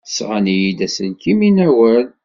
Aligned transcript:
Sɣan-iyi-d 0.07 0.79
aselkim 0.85 1.39
i 1.47 1.49
Newwal. 1.51 2.05